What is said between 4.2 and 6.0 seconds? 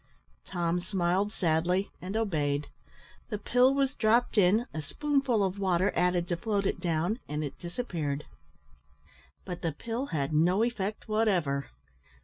in, a spoonful of water